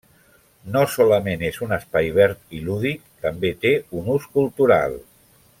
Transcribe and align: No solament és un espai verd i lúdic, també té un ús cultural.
No 0.75 0.79
solament 0.93 1.43
és 1.49 1.59
un 1.67 1.75
espai 1.77 2.09
verd 2.17 2.57
i 2.61 2.63
lúdic, 2.71 3.07
també 3.29 3.55
té 3.67 3.77
un 4.01 4.13
ús 4.19 4.29
cultural. 4.39 4.99